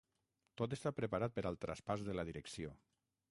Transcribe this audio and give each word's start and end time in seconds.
Tot 0.61 0.73
està 0.77 0.91
preparat 0.99 1.35
per 1.37 1.45
al 1.49 1.59
traspàs 1.65 2.07
de 2.09 2.15
la 2.21 2.25
direcció. 2.31 2.73